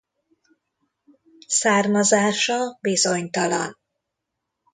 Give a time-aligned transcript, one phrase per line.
[1.47, 3.79] Származása bizonytalan.